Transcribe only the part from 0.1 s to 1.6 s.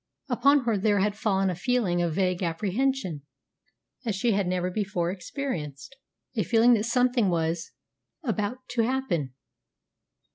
Upon her there had fallen a